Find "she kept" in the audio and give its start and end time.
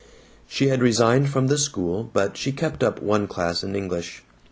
2.35-2.81